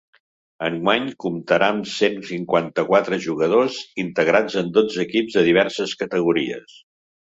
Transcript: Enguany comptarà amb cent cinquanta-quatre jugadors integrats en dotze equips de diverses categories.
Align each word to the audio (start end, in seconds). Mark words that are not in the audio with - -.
Enguany 0.67 1.05
comptarà 1.25 1.67
amb 1.73 1.91
cent 1.97 2.17
cinquanta-quatre 2.31 3.21
jugadors 3.29 3.79
integrats 4.07 4.59
en 4.65 4.75
dotze 4.83 5.09
equips 5.09 5.41
de 5.41 5.49
diverses 5.55 5.99
categories. 6.05 6.81